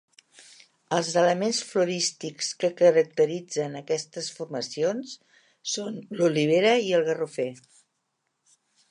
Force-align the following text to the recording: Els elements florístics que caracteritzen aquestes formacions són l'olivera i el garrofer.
Els 0.95 1.09
elements 1.23 1.57
florístics 1.71 2.47
que 2.63 2.71
caracteritzen 2.79 3.75
aquestes 3.81 4.29
formacions 4.37 5.13
són 5.73 5.99
l'olivera 6.21 6.73
i 6.87 6.93
el 7.01 7.05
garrofer. 7.11 7.47